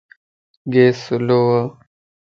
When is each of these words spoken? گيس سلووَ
گيس 0.73 0.97
سلووَ 1.05 1.59